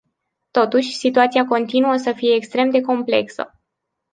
[0.51, 3.59] Totuși, situația continuă să fie extrem de complexă.